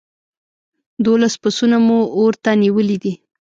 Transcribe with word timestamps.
دوولس 1.03 1.35
پسونه 1.41 1.77
مو 1.85 1.99
اور 2.17 2.33
ته 2.43 2.51
نيولي 2.61 2.97
دي. 3.03 3.13